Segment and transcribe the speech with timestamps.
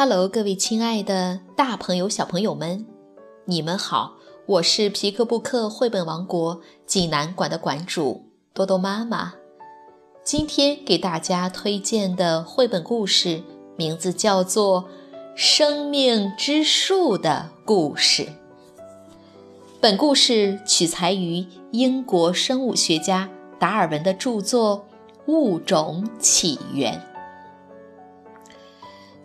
[0.00, 2.86] Hello，各位亲爱的大朋友、小朋友们，
[3.46, 4.14] 你们好！
[4.46, 8.24] 我是皮克布克绘本王国济南馆的馆主
[8.54, 9.34] 多多妈妈。
[10.22, 13.42] 今天给大家推荐的绘本故事
[13.76, 14.82] 名字叫做
[15.34, 18.22] 《生命之树的故事》。
[19.80, 24.86] 本故事取材于英国生物学家达尔文的著作
[25.32, 26.94] 《物种起源》。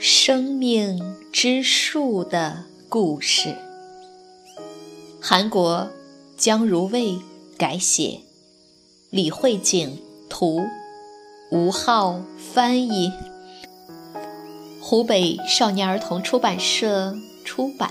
[0.00, 3.56] 生命之树的故事，
[5.20, 5.90] 韩国
[6.36, 7.18] 江如蔚
[7.56, 8.20] 改写，
[9.10, 10.60] 李慧景图，
[11.50, 12.22] 吴浩
[12.54, 13.10] 翻译，
[14.80, 17.90] 湖北少年儿童出版社出版。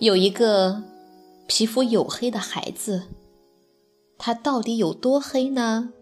[0.00, 0.80] 有一个
[1.48, 3.08] 皮肤黝黑的孩子，
[4.16, 5.92] 他到底有多黑呢？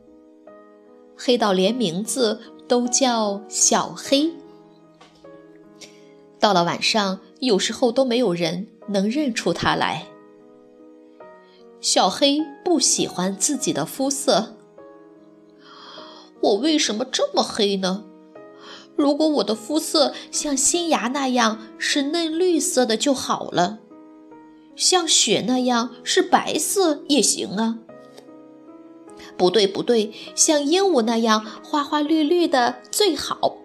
[1.16, 4.34] 黑到连名字都叫小黑。
[6.38, 10.06] 到了晚上，有时候都没有人能认出他来。
[11.80, 14.56] 小黑不喜欢自己的肤色。
[16.42, 18.04] 我为什么这么黑呢？
[18.94, 23.80] 如果我的肤色像新芽那样是嫩绿色的就好了。
[24.76, 27.78] 像雪那样是白色也行啊。
[29.36, 33.56] 不对不对，像鹦鹉那样花花绿绿的最好。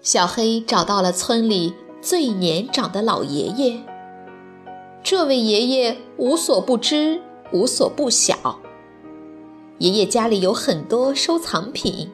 [0.00, 3.82] 小黑找到了村里最年长的老爷爷。
[5.02, 7.20] 这位爷爷无所不知，
[7.52, 8.60] 无所不晓。
[9.78, 12.10] 爷爷家里有很多收藏品，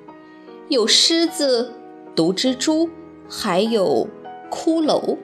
[0.69, 1.73] 有狮子、
[2.17, 2.89] 毒蜘蛛，
[3.29, 4.09] 还有
[4.51, 5.17] 骷髅。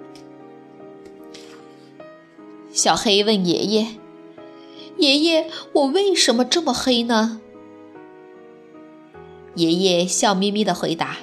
[2.76, 3.86] 小黑问爷爷
[4.98, 7.40] ：“爷爷，我为什么这么黑呢？”
[9.56, 11.16] 爷爷笑眯眯地回答：“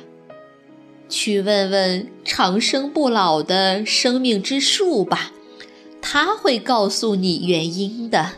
[1.07, 5.31] 去问问长生不老的生命之树吧，
[6.01, 8.31] 他会告诉你原因的。”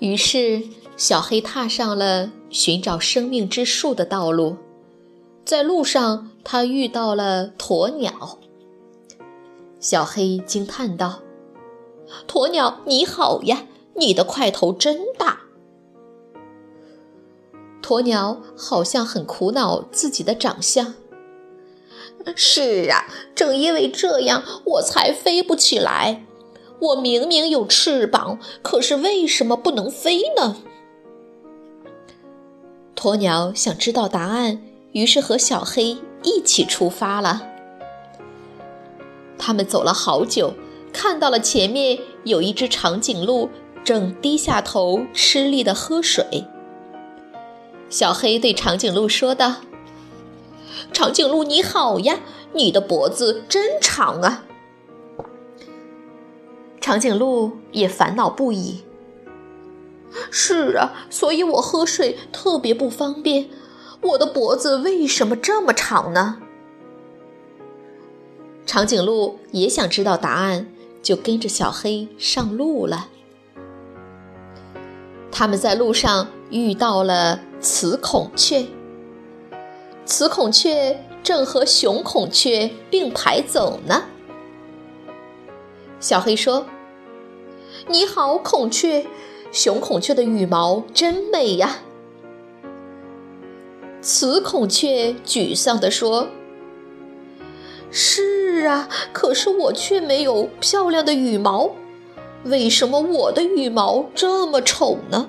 [0.00, 0.64] 于是，
[0.96, 4.56] 小黑踏上了寻找生命之树的道路。
[5.44, 8.40] 在路上，他遇到了鸵鸟。
[9.80, 11.20] 小黑惊叹道
[12.26, 13.66] ：“鸵鸟，你好呀！
[13.94, 15.42] 你的块头真大。”
[17.80, 20.94] 鸵鸟好像很苦恼自己的长相。
[22.34, 23.06] 是啊，
[23.36, 26.24] 正因为这样，我才飞不起来。
[26.80, 30.56] 我明明有翅膀，可是为什么不能飞呢？
[32.96, 34.60] 鸵鸟想知道答案，
[34.90, 37.46] 于是和小黑一起出发了。
[39.38, 40.54] 他们走了好久，
[40.92, 43.48] 看到了前面有一只长颈鹿
[43.84, 46.44] 正低下头吃力地喝水。
[47.88, 49.56] 小黑对长颈鹿说道
[50.92, 52.20] ：“长颈鹿你好呀，
[52.52, 54.44] 你的脖子真长啊。”
[56.80, 58.82] 长颈鹿也烦恼不已。
[60.30, 63.48] 是啊，所以我喝水特别不方便。
[64.00, 66.38] 我的脖子为什么这么长呢？
[68.68, 70.66] 长颈鹿也想知道答案，
[71.02, 73.08] 就跟着小黑上路了。
[75.32, 78.66] 他们在路上遇到了雌孔雀，
[80.04, 84.04] 雌孔雀正和雄孔雀并排走呢。
[85.98, 86.66] 小黑说
[87.88, 89.06] ：“你好，孔雀，
[89.50, 91.78] 雄孔雀的羽毛真美呀。”
[94.02, 96.28] 雌孔雀沮丧地说
[97.90, 101.70] ：“是。”是啊，可是我却没有漂亮的羽毛，
[102.44, 105.28] 为什么我的羽毛这么丑呢？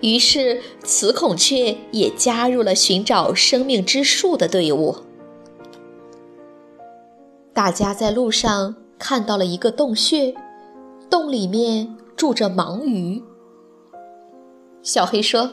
[0.00, 4.96] 于是雌孔雀也加入了寻找生命之树的队伍。
[7.52, 10.34] 大家在路上看到了一个洞穴，
[11.10, 13.22] 洞里面住着盲鱼。
[14.82, 15.50] 小黑说：“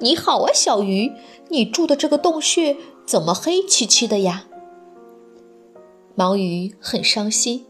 [0.00, 1.12] 你好啊，小鱼，
[1.48, 2.76] 你住的这个洞穴
[3.06, 4.46] 怎么黑漆漆的呀？”
[6.16, 7.66] 盲鱼很伤心。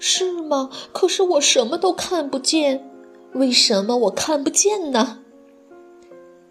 [0.00, 0.70] 是吗？
[0.92, 2.90] 可是我什么都看不见，
[3.34, 5.20] 为什么我看不见呢？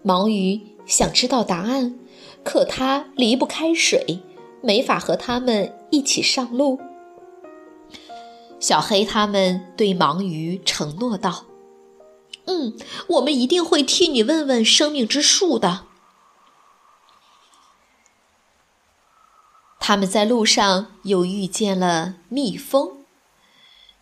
[0.06, 2.00] 盲鱼想知道答案，
[2.44, 4.22] 可它离不开水，
[4.62, 6.80] 没法和他们一起上路。
[8.60, 11.46] 小黑他们对盲鱼承诺道
[12.48, 12.78] ：“嗯，
[13.08, 15.87] 我们一定会替你问问生命之树的。”
[19.88, 23.06] 他们在路上又遇见了蜜蜂。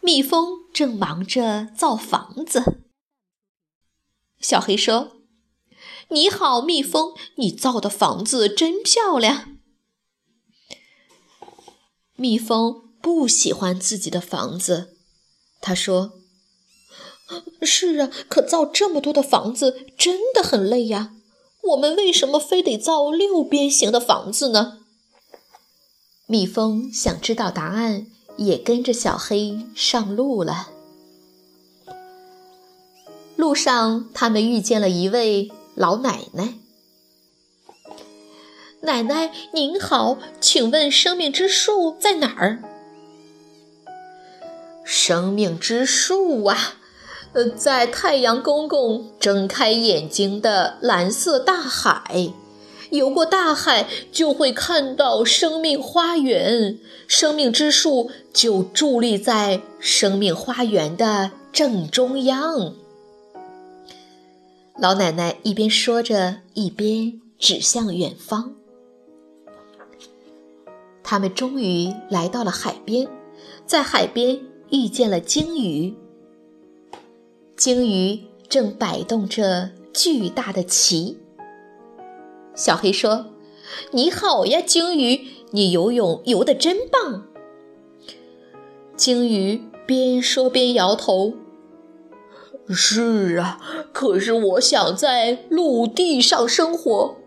[0.02, 2.80] 蜜蜂正忙着造房子。
[4.40, 5.18] 小黑说
[6.10, 9.60] ：“你好，蜜蜂，你造的房子真漂亮。”
[12.18, 14.98] 蜜蜂不喜欢自己的房子，
[15.62, 16.14] 他说
[17.62, 21.14] ：“是啊，可造这么多的房子真的很累呀。
[21.62, 24.80] 我们为什么非得造六边形的房子呢？”
[26.25, 28.07] 蜜蜂想知道答案。
[28.38, 30.68] 也跟着小黑上路了。
[33.38, 36.56] 路上，他们遇见了一位老奶奶。
[38.81, 42.62] 奶奶您好，请问生命之树在哪儿？
[44.83, 46.75] 生命之树啊，
[47.31, 52.33] 呃，在太阳公公睁开眼睛的蓝色大海。
[52.92, 56.78] 游过大海，就会看到生命花园。
[57.08, 62.74] 生命之树就伫立在生命花园的正中央。
[64.78, 68.54] 老奶奶一边说着，一边指向远方。
[71.04, 73.08] 他们终于来到了海边，
[73.66, 74.40] 在海边
[74.70, 75.94] 遇见了鲸鱼。
[77.56, 81.16] 鲸鱼正摆动着巨大的鳍。
[82.56, 83.28] 小黑说
[83.92, 87.25] ：“你好呀，鲸鱼，你游泳游得真棒。”
[88.96, 91.34] 鲸鱼边说边摇头
[92.69, 93.60] ：“是啊，
[93.92, 97.18] 可是我想在陆地上生活，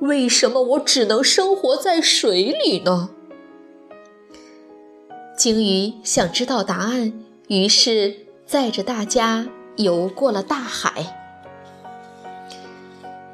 [0.00, 3.10] 为什么我只能生活在水里呢？”
[5.36, 7.12] 鲸鱼想知道答案，
[7.48, 9.46] 于是载着大家
[9.76, 11.19] 游过了大海。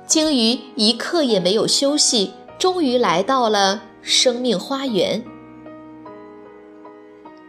[0.07, 5.25] 鲸鱼一刻也没有休息，终于来到了生命花园。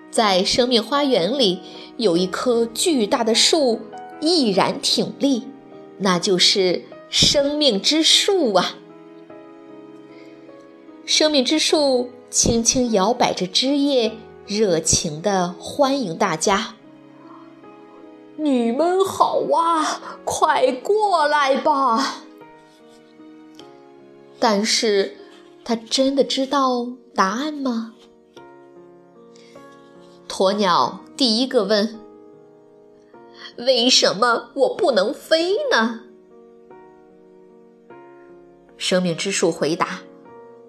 [0.10, 1.62] 在生命花园里，
[1.98, 3.82] 有一棵巨大的树
[4.20, 5.44] 毅然挺立，
[6.00, 8.78] 那就是生命之树啊！
[11.06, 14.14] 生命之树轻轻摇摆着枝叶，
[14.48, 16.74] 热情地欢迎大家。
[18.38, 22.24] 你们好啊，快过来吧！
[24.40, 25.18] 但是，
[25.64, 27.94] 他真的知道答案吗？
[30.28, 32.00] 鸵鸟第一个问
[33.58, 36.02] ：“为什么我不能飞呢？”
[38.78, 40.02] 生命之树回答：“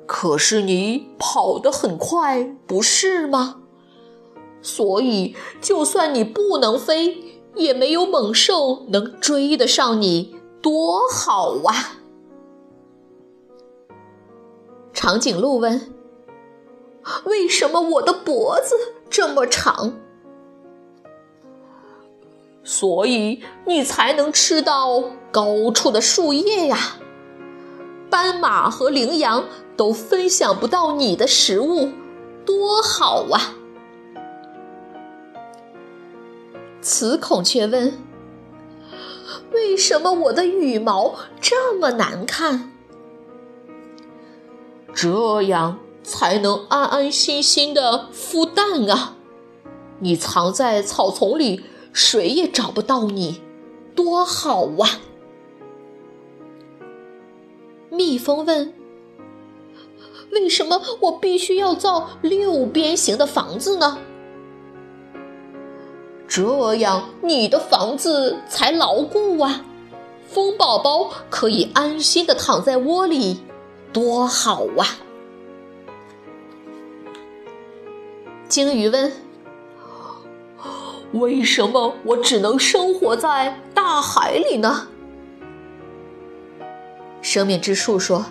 [0.06, 3.60] 可是你跑得很快，不是吗？
[4.62, 11.98] 所以，就算你不能飞，也没有猛兽能追得上你，多好啊！”
[14.92, 15.95] 长颈鹿问
[17.25, 18.75] ：“为什么我的脖子
[19.09, 19.95] 这么长？
[22.64, 26.76] 所以你才能吃到高处的树叶呀？
[28.11, 29.45] 斑马和羚羊
[29.76, 31.90] 都分享不到你的食物，
[32.45, 33.54] 多好啊！”
[36.80, 37.99] 雌孔雀问
[39.52, 42.73] ：“为什么我的羽毛这么难看？”
[45.00, 49.14] 这样才能安安心心的孵蛋啊！
[50.00, 51.62] 你藏在草丛里，
[51.93, 53.40] 谁也找不到你，
[53.95, 54.99] 多好啊！
[57.90, 58.75] 蜜蜂问
[60.35, 63.99] ：“为什么我必须要造六边形的房子呢？
[66.26, 69.64] 这样你的房子才牢固啊！
[70.26, 73.38] 蜂宝宝可以安心的躺在窝里。”
[73.92, 74.87] 多好啊！
[78.49, 79.12] 鲸鱼问
[81.12, 84.88] ：“为什么我只能生活在大海里呢？
[87.21, 88.26] 生命之树说：“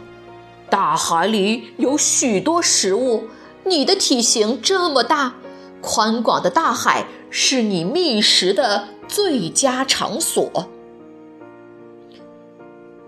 [0.69, 3.25] 大海里有许多食物，
[3.63, 5.35] 你的体型这么大，
[5.81, 10.67] 宽广的大海是你觅食的最佳场所。”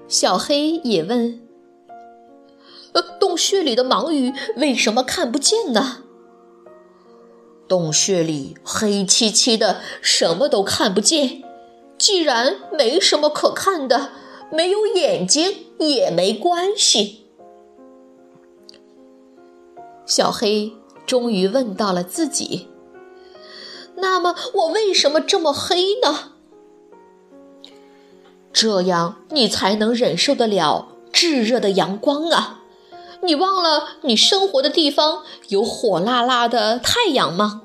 [0.07, 1.41] 小黑也问
[2.93, 6.03] ：“呃，洞穴里的盲鱼为什么看不见呢？”
[7.67, 11.43] 洞穴里黑漆漆的，什么都看不见。
[11.97, 14.09] 既然没什么可看的，
[14.51, 17.25] 没有眼睛也没关系。
[20.05, 20.73] 小黑
[21.05, 22.69] 终于问到了自己
[23.97, 26.31] ：“那么我为什么这么黑呢？”
[28.51, 32.58] 这样你才能忍受得了炙热的阳光啊！
[33.21, 37.63] 你忘了你生活的地方有火辣辣的太阳吗？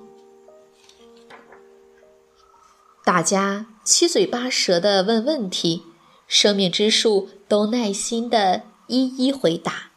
[3.04, 5.82] 大家七嘴八舌的问问题，
[6.26, 9.90] 生命之树都耐心的一一回答。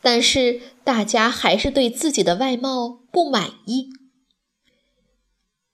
[0.00, 3.88] 但是大家还是对自己的外貌不满意。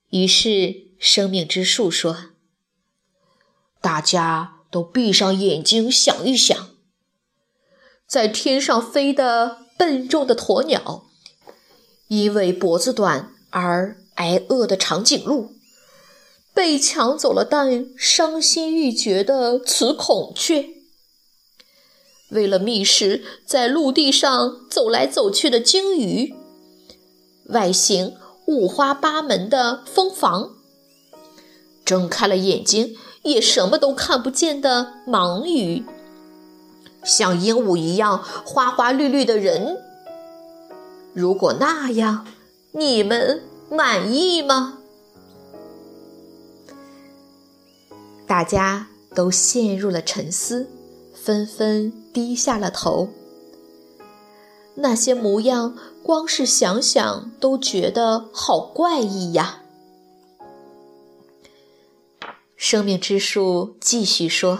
[0.09, 2.31] 于是生命之树说
[3.79, 6.69] ：“大家都闭上眼睛想一想，
[8.07, 11.03] 在天上飞的笨重的鸵鸟，
[12.07, 15.51] 因为脖子短而挨饿的长颈鹿。”
[16.55, 20.65] 被抢走了蛋，伤心欲绝的雌孔雀；
[22.29, 26.35] 为了觅食，在陆地上走来走去的鲸鱼；
[27.45, 30.51] 外形五花八门的蜂房；
[31.83, 35.83] 睁开了眼睛也什么都看不见的盲鱼；
[37.03, 39.77] 像鹦鹉一样花花绿绿的人。
[41.13, 42.25] 如果那样，
[42.71, 44.79] 你们满意吗？
[48.25, 50.67] 大家都陷入了沉思，
[51.13, 53.09] 纷纷低下了头。
[54.75, 59.59] 那些模样，光是想想都觉得好怪异呀。
[62.57, 64.57] 生命之树继续说：“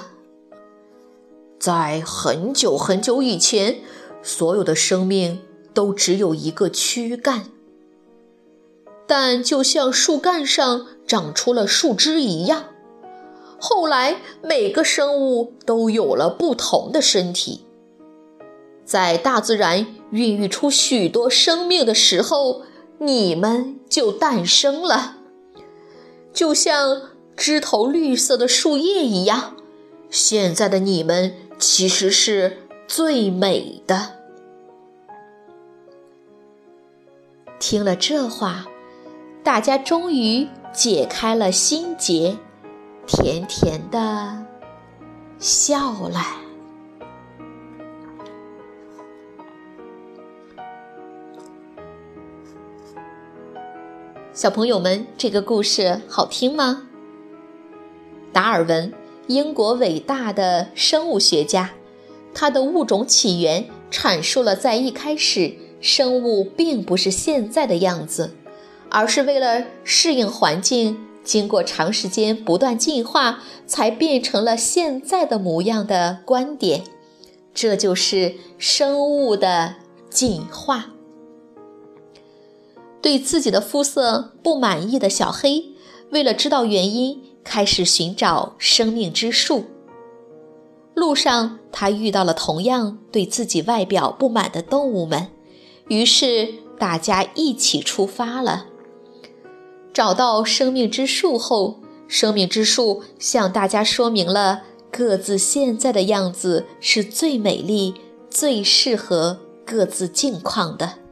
[1.64, 3.80] 在很久很久以前，
[4.22, 5.40] 所有的生命
[5.74, 7.46] 都只有一个躯干，
[9.08, 12.66] 但就像树干上长出了树枝一样。”
[13.58, 17.62] 后来，每个生物都有了不同的身体。
[18.84, 22.64] 在大自然孕育出许多生命的时候，
[22.98, 25.16] 你们就诞生了，
[26.34, 27.04] 就像
[27.38, 29.56] 枝头绿色的树叶一样。
[30.10, 34.20] 现在的你们其实是最美的。
[37.60, 38.66] 听了这话，
[39.44, 42.38] 大家终于解开了心结。
[43.06, 44.46] 甜甜的
[45.38, 46.20] 笑了。
[54.32, 56.88] 小朋友们，这个故事好听吗？
[58.32, 58.94] 达尔文，
[59.28, 61.72] 英国伟大的生物学家，
[62.34, 68.36] 他的《物种起源》阐述了在一开始，生物并不是现在的样子，
[68.90, 70.98] 而是为了适应环境。
[71.24, 76.84] 经过长时间不断进化，才变成了现在的模样的观点，
[77.54, 79.76] 这就是生物的
[80.10, 80.88] 进化。
[83.02, 85.68] 对自己的肤色不满意的小黑，
[86.10, 89.66] 为了知道原因，开始寻找生命之树。
[90.96, 95.28] 路上，他遇到了同样对自己外表不满的动物们，
[95.88, 98.68] 于是大家一起出发了。
[99.92, 107.96] 找到生命之树后，生命之树向大家说明了各自现在的样子是最美丽、
[108.30, 111.03] 最适合各自境况的。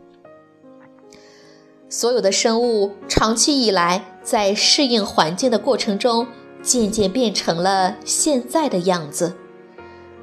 [1.91, 6.25] 所有的生物长期以来在适应环境的过程中，
[6.63, 9.35] 渐渐变成了现在的样子。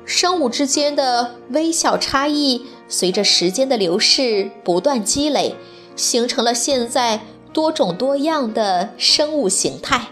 [0.05, 5.55] 生物之间的微小差异，随着时间的流逝不断积累，
[5.95, 7.21] 形成了现在。
[7.51, 10.09] 多种多样的生物形态，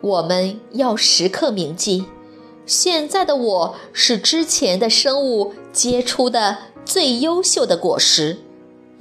[0.00, 2.04] 我们要时刻铭记：
[2.66, 8.38] 现在的我是之前的生物结出的最优秀的果实，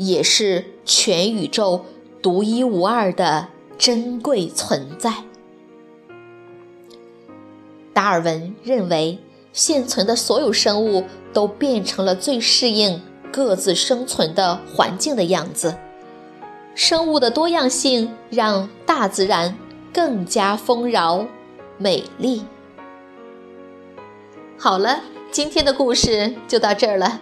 [0.07, 1.85] 也是全宇宙
[2.23, 5.13] 独一无二的珍贵存在。
[7.93, 9.19] 达尔文认为，
[9.53, 12.99] 现存的所有生物都变成了最适应
[13.31, 15.77] 各自生存的环境的样子。
[16.73, 19.55] 生物的多样性让大自然
[19.93, 21.27] 更加丰饶、
[21.77, 22.43] 美丽。
[24.57, 27.21] 好了，今天的故事就到这儿了，